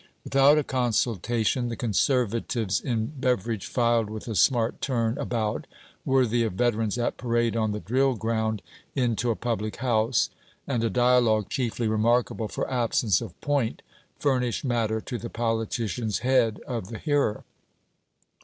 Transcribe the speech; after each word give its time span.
Without 0.23 0.57
a 0.57 0.63
consultation, 0.63 1.69
the 1.69 1.75
conservatives 1.75 2.79
in 2.81 3.13
beverage 3.19 3.67
filed 3.67 4.09
with 4.09 4.27
a 4.27 4.33
smart 4.33 4.81
turn 4.81 5.15
about, 5.19 5.67
worthy 6.05 6.41
of 6.41 6.53
veterans 6.53 6.97
at 6.97 7.17
parade 7.17 7.55
on 7.55 7.71
the 7.71 7.79
drill 7.79 8.15
ground, 8.15 8.63
into 8.95 9.29
a 9.29 9.35
public 9.35 9.75
house; 9.75 10.31
and 10.65 10.83
a 10.83 10.89
dialogue 10.89 11.49
chiefly 11.49 11.87
remarkable 11.87 12.47
for 12.47 12.67
absence 12.67 13.21
of 13.21 13.39
point, 13.41 13.83
furnished 14.17 14.65
matter 14.65 14.99
to 15.01 15.19
the 15.19 15.29
politician's 15.29 16.17
head 16.25 16.59
of 16.65 16.87
the 16.87 16.97
hearer. 16.97 17.43